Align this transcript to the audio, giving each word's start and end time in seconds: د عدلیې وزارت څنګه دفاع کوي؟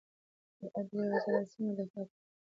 د 0.59 0.61
عدلیې 0.77 1.07
وزارت 1.13 1.45
څنګه 1.53 1.73
دفاع 1.79 2.05
کوي؟ 2.09 2.19